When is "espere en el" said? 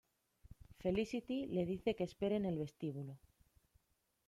2.03-2.57